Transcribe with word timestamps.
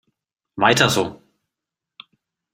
Weiter 0.55 0.89
so! 0.89 1.21